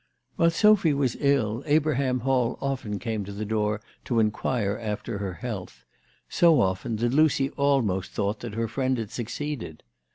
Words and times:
While 0.35 0.49
Sophy 0.49 0.95
was 0.95 1.15
ill 1.19 1.61
Abraham 1.67 2.21
Hall 2.21 2.57
often 2.59 2.97
came 2.97 3.23
to 3.23 3.31
the 3.31 3.45
door 3.45 3.81
to 4.05 4.19
inquire 4.19 4.79
after 4.81 5.19
her 5.19 5.33
health; 5.33 5.85
so 6.27 6.59
often 6.59 6.95
that 6.95 7.13
Lucy 7.13 7.51
almost 7.51 8.09
thought 8.11 8.39
that 8.39 8.55
her 8.55 8.67
friend 8.67 8.97
had 8.97 9.11
succeeded. 9.11 9.83